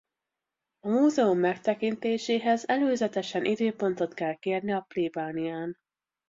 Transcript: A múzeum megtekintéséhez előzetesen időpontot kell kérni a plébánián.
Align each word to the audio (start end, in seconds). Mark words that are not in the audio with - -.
A 0.79 0.87
múzeum 0.89 1.39
megtekintéséhez 1.39 2.63
előzetesen 2.67 3.45
időpontot 3.45 4.13
kell 4.13 4.33
kérni 4.35 4.71
a 4.71 4.85
plébánián. 4.87 5.77